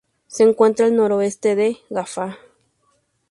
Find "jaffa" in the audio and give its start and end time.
1.91-2.39